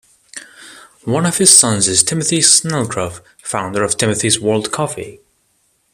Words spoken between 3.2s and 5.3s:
founder of Timothy's World Coffee.